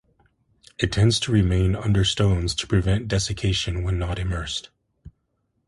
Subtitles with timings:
[0.79, 4.71] It tends to remain under stones to prevent desiccation when not immersed.